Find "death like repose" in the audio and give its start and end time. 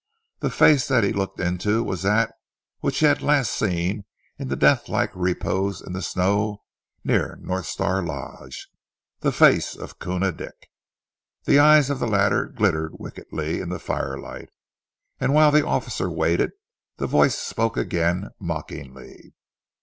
4.47-5.79